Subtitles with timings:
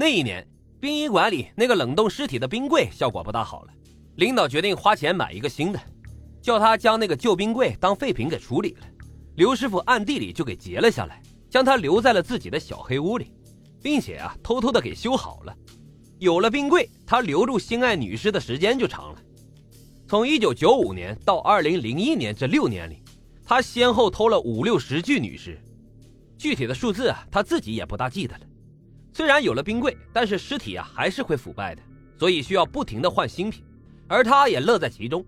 [0.00, 0.46] 那一年，
[0.78, 3.72] 殡仪馆里那个冷冻尸体的冰柜效果不大好了，
[4.14, 5.80] 领导决定花钱买一个新的，
[6.40, 8.86] 叫他将那个旧冰柜当废品给处理了。
[9.34, 13.32] 刘师傅暗地里就给截了下来，将它留在了自己的小黑屋里，
[13.82, 15.52] 并且啊，偷偷的给修好了。
[16.20, 19.18] 有了冰柜，他留住心爱女尸的时间就长了。
[20.06, 23.02] 从一九九五年到二零零一年这六年里，
[23.44, 25.60] 他先后偷了五六十具女尸，
[26.36, 28.44] 具体的数字啊，他自己也不大记得了。
[29.18, 31.82] 虽然有了冰柜，但是尸体啊还是会腐败的，
[32.16, 33.64] 所以需要不停的换新品，
[34.06, 35.26] 而他也乐在其中。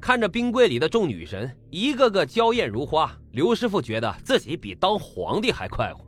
[0.00, 6.02] 看着冰柜里的众女神一个个娇艳如花，刘师傅觉得自己比当皇帝还快活。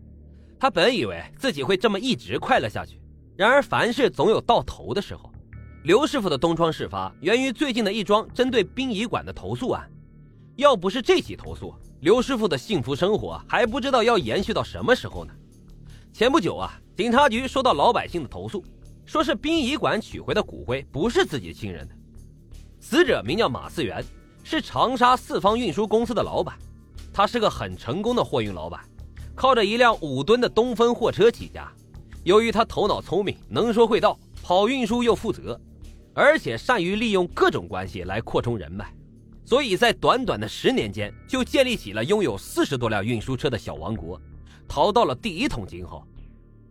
[0.59, 2.99] 他本以为自己会这么一直快乐下去，
[3.37, 5.31] 然而凡事总有到头的时候。
[5.83, 9.87] 刘师傅的东窗事发源于最近的一桩针对殡仪馆的投诉案。
[10.57, 15.35] 要不是这起投诉，刘师傅的幸福生活还不知道要延续到什么时候呢。
[16.19, 18.65] 前不久啊，警察局收到老百姓的投诉，
[19.07, 21.95] 说是殡仪馆取回的骨灰不是自己亲人的。
[22.81, 24.05] 死者名叫马思源，
[24.43, 26.59] 是长沙四方运输公司的老板。
[27.13, 28.81] 他是个很成功的货运老板，
[29.37, 31.73] 靠着一辆五吨的东风货车起家。
[32.25, 35.57] 由于他头脑聪明，能说会道，跑运输又负责。
[36.15, 38.93] 而且善于利用各种关系来扩充人脉，
[39.45, 44.21] 所以在短短的十年间就建立起了拥有四十多辆运输车的小王国，
[44.69, 46.05] 淘到了第一桶金后，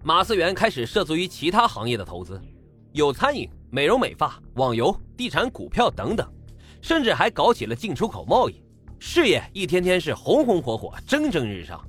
[0.04, 2.40] 马思源开始涉足于其他行业的投资，
[2.94, 6.26] 有餐饮、美容美发、网游、地产、股票等等，
[6.82, 8.62] 甚至还搞起了进出口贸易，
[9.00, 11.84] 事业一天天是红红火火、蒸蒸日上。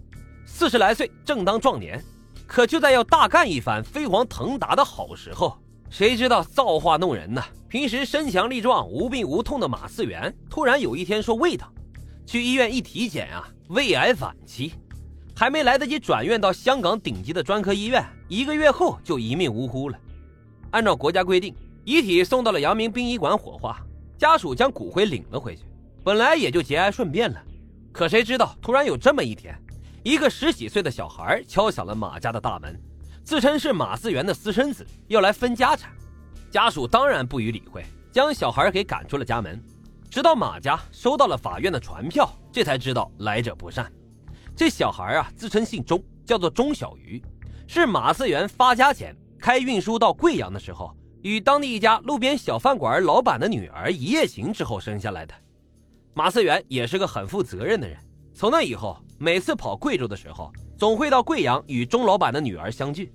[0.46, 2.02] 四十来岁正当壮年，
[2.46, 5.56] 可就在要大干一番飞黄腾达的好时候。
[5.90, 7.42] 谁知道造化弄人呢？
[7.66, 11.66] 平时身强力壮、无病无痛的马思源，突然有一天说胃疼，
[12.26, 14.74] 去医院一体检啊，胃癌晚期，
[15.38, 19.96] 还没来得及转院到香港顶级的专科医院，一个月后就一命呜呼了。
[20.72, 23.78] 按照国家规定，遗体送到了阳明殡仪馆火化，
[24.18, 25.62] 家属将骨灰领了回去，
[26.02, 27.40] 本来也就节哀顺变了。
[27.92, 29.56] 可谁知道，突然有这么一天，
[30.02, 32.76] 一个十几岁的小孩敲响了马家的大门。
[33.22, 35.92] 自称是马思源的私生子，要来分家产，
[36.50, 39.62] 家属当然不予理会，将小孩给赶出了家门。
[40.10, 43.88] 直到马家收到了法院的传票，这才知道来者不善。
[44.58, 47.22] 这小孩啊，自称姓钟，叫做钟小鱼，
[47.68, 50.92] 是马思源发家前开运输到贵阳的时候，
[51.22, 55.32] 与当地一家路边小饭馆老板的女儿一夜情之后生下来的。
[56.12, 57.96] 马思源也是个很负责任的人，
[58.34, 60.52] 从那以后，每次跑贵州的时候。
[60.76, 63.12] 总会到贵阳与钟老板的女儿相聚，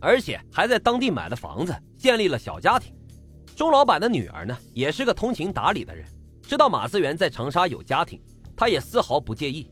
[0.00, 2.94] 而且还在当地买了房子，建立了小家庭。
[3.56, 6.06] 钟老板的女儿呢，也是个通情达理的人，
[6.42, 8.18] 知道马思源在长沙有家庭，
[8.56, 9.70] 她也丝毫不介意，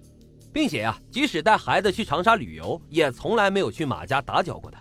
[0.52, 4.78] 并且呀，即使带孩子去长沙旅游，也从来没有去马家打搅过他。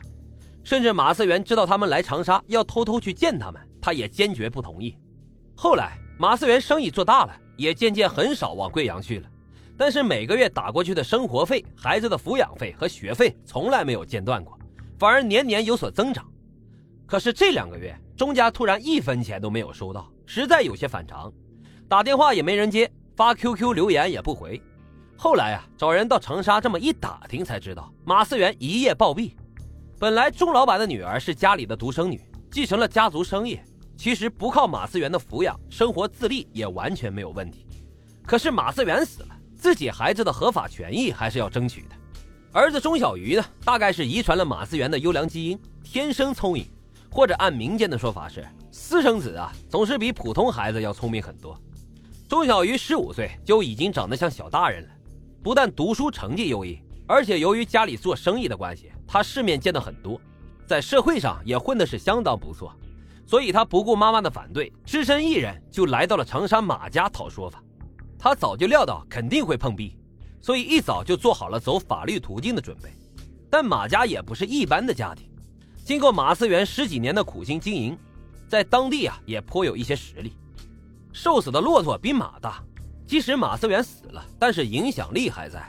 [0.64, 4.96] 甚至马思源知道他们来长沙要偷偷去见他们，他也坚决不同意。
[5.56, 9.28] 后来马思源生意做大了，也渐渐很少往贵阳去了。
[9.78, 14.56] 但是每个月打过去的生活费、孩子的抚养费和学费从来没有间断过，
[15.00, 16.24] 反而年年有所增长。
[17.08, 21.34] 可是这两个月，钟家突然一分钱都没有收到，实在有些反常，
[21.88, 24.62] 打电话也没人接，发 QQ 留言也不回。
[25.24, 29.34] 后来啊，找人到长沙这么一打听，才知道马思源一夜暴毙。
[30.00, 33.60] 本来钟老板的女儿是家里的独生女，继承了家族生意，
[33.96, 37.68] 其实不靠马思源的抚养，生活自立也完全没有问题。
[38.26, 39.28] 可是马思源死了。
[39.56, 41.90] 自己孩子的合法权益还是要争取的。
[42.52, 46.66] 儿子钟小鱼呢，大概是遗传了马思源的优良基因，天生聪颖，
[47.12, 51.56] 或者按民间的说法是私生子啊，总是比普通孩子要聪明很多。
[52.28, 54.90] 钟小鱼十五岁就已经长得像小大人了，
[55.44, 60.22] 不但读书成绩优异，而且由于家里做生意的关系，他世面见得很多，
[60.68, 62.72] 在社会上也混的是相当不错，
[63.26, 67.64] 所以他不顾妈妈的反对，只身一人就来到了长沙马家讨说法。
[68.20, 69.98] 他早就料到肯定会碰壁，
[70.40, 72.92] 所以一早就做好了走法律途径的准备。
[73.50, 75.28] 但马家也不是一般的家庭，
[75.84, 77.98] 经过马思源十几年的苦心经营，
[78.48, 80.34] 在当地啊也颇有一些实力。
[81.12, 82.64] 瘦死的骆驼比马大，
[83.12, 85.62] 即使马思源死了，但是影响力还在。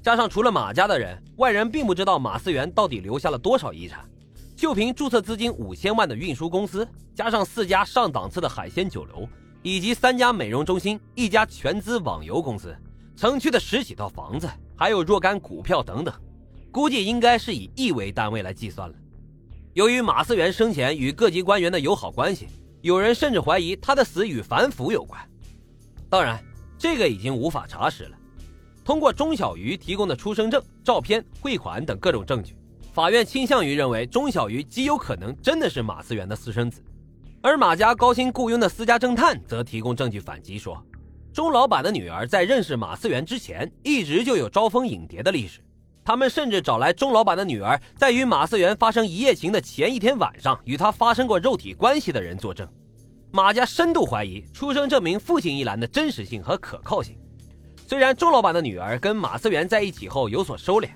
[0.00, 4.08] 加上除了马家的人，外人并不知道马思源到底留下了多少遗产。
[4.54, 9.28] 就凭注册资金五千万的运输公司，加上四家上档次的海鲜酒楼。
[9.60, 12.72] 以及三家美容中心、一家全资网游公司、
[13.16, 16.14] 城区的十几套房子，还有若干股票等等，
[16.70, 18.94] 估计应该是以亿为单位来计算了。
[19.72, 22.46] 由于马思源生前与各级官员的友好关系，
[22.82, 25.20] 有人甚至怀疑他的死与反腐有关。
[26.08, 26.40] 当然，
[26.84, 28.18] 这个已经无法查实了。
[28.84, 32.54] 通过钟小鱼提供的出生证、照片、汇款等各种证据，
[32.92, 36.84] 法院倾向于认为钟小鱼极有可能真的是马思源的私生子，
[37.40, 40.78] 而马家高薪雇佣的私家侦探则提供证据反击说，
[41.32, 45.62] 钟老板的女儿在认识马思源之前一直就有招蜂引蝶的历史。
[46.04, 52.68] 他们甚至找来钟老板的女儿在与马思源发生一夜情的前一天晚上与他发生过肉体关系的人作证。
[53.34, 57.18] 马家深度怀疑出生证明父亲一栏的真实性和可靠性。
[57.84, 60.88] 虽然钟老板的女儿跟马思源在一起后有所收敛。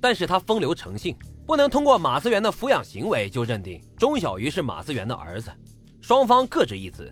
[0.00, 1.16] 但是他风流成性，
[1.46, 5.52] 不能通过马思源的抚养行为就认定钟小鱼是马思源的儿子，
[6.00, 7.08] 双方各执一词，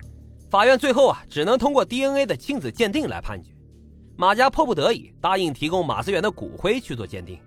[0.50, 3.53] 法院最后啊只能通过 DNA 的亲子鉴定来判决。
[4.17, 7.38] 马家迫不得已答应提供马思源的骨灰去做鉴定。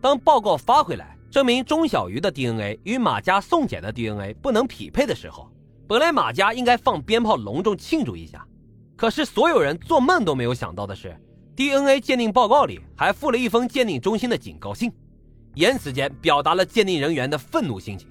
[0.00, 5.48] 当报告发回来证明钟小鱼的 DNA 与马家送检的 DNA 不能匹配的时候，
[5.88, 8.46] 本来马家应该放鞭炮隆重庆祝一下，
[8.94, 11.16] 可是所有人做梦都没有想到的是。
[11.56, 14.92] DNA 鉴定报告里还附了一封鉴定中心的警告信，
[15.54, 18.06] 言辞间表达了鉴定人员的愤怒心情。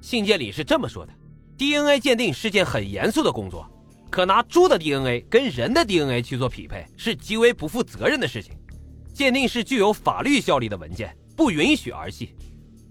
[0.00, 1.12] 信件里是这么说的
[1.58, 3.68] ：DNA 鉴定是件很严肃的工作，
[4.08, 8.54] 可拿猪的 DNA 跟人的 DNA 去做匹配是极为不负责任的事情。
[9.12, 12.34] 鉴定是具有法律效力的文件，不允许儿戏，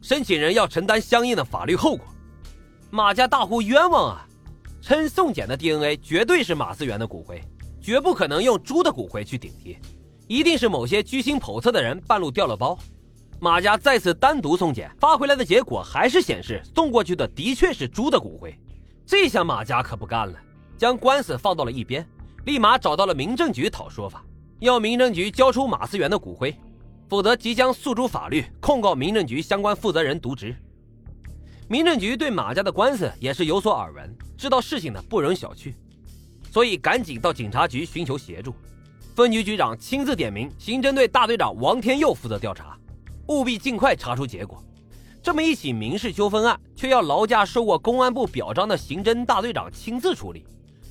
[0.01, 2.05] 申请人要承担相应的法律后果。
[2.93, 4.27] 马家大呼冤枉啊！
[4.81, 7.41] 称送检的 DNA 绝对是马思源的骨灰。
[7.81, 9.77] 绝不可能用猪的骨灰去顶替，
[10.27, 12.77] 一定是某些居心叵测的人半路掉了包。
[13.39, 18.53] 马家再次单独送检，发回来的结果还是显示送过去的的确是猪的骨灰。
[19.05, 20.37] 这下马家可不干了，
[20.77, 22.05] 将官司放到了一边，
[22.43, 24.21] 立马找到了民政局讨说法，
[24.59, 26.53] 要民政局交出马思源的骨灰，
[27.07, 30.53] 否则即将诉诸法律，控告民政局相关负责人渎职。
[31.71, 35.73] 民政局对马家的官司也是有所耳闻，知道事情呢不容小觑。
[36.51, 38.53] 所以赶紧到警察局寻求协助，
[39.15, 42.77] 分局局长亲自点名刑侦队大队长王天佑负责调查，
[43.29, 44.61] 务必尽快查出结果。
[45.23, 50.45] 这么一起民事纠纷案，却要劳驾受过公安部表彰的刑侦大队长亲自处理，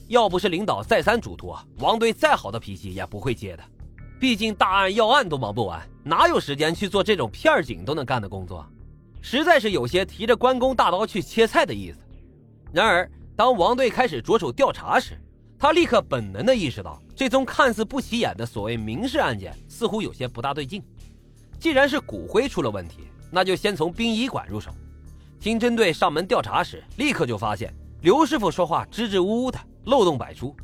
[0.09, 3.63] 要不是领导再三嘱托，王队再好的脾气也不会接的。
[4.19, 8.67] 毕竟大案要案都忙不完，哪有时间去做这种片警都能干的工作？
[9.21, 11.99] 实在是有些提着关公大刀去切菜的意思。
[12.73, 15.19] 然而，当王队开始着手调查时，
[15.59, 20.83] 他立刻本能地意识到，这宗看似不起眼的所谓民事案件似乎有些不大对劲。
[21.59, 24.71] 既然是骨灰出了问题，那就先从殡仪馆入手。
[25.39, 30.57] 刑侦队上门调查时，立刻就发现刘师傅说话支支吾吾的，漏洞百出。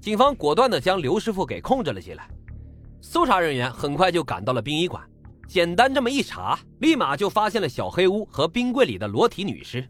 [0.00, 2.28] 警方果断地将刘师傅给控制了起来。
[3.00, 5.02] 搜查人员很快就赶到了殡仪馆，
[5.48, 9.88] 简单这么一查，立马就发现了小黑屋和冰柜里的裸体女尸。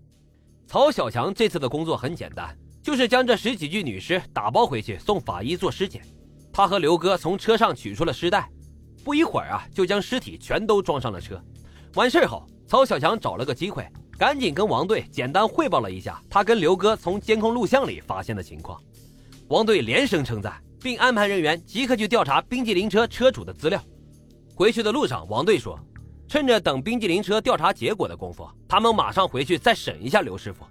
[0.67, 2.57] 曹小强这次的工作很简单。
[2.83, 6.03] 就是将这十几具女尸打包回去送法医做尸检。
[6.53, 8.47] 他和刘哥从车上取出了尸袋，
[9.03, 11.43] 不一会儿啊，就将尸体全都装上了车。
[11.95, 18.79] 完事后，曹小强找了个机会，赶紧跟王队简单汇报了一下他跟刘哥从监控录像里发现的情况。
[19.49, 23.83] 王队连声称赞，并安排人员即刻去调查冰激凌车车主的资料。
[24.57, 25.77] 回去的路上，王队说，
[26.29, 30.65] 趁着等冰激凌车调查结果的功夫，他们马上回去再审一下刘师傅。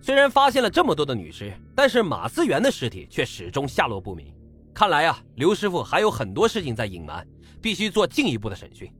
[0.00, 4.32] 虽然发现了这么多的女尸，但是马思源的尸体却始终下落不明。
[4.72, 7.26] 看来啊，刘师傅还有很多事情在隐瞒，
[7.60, 8.90] 必须做进一步的审讯。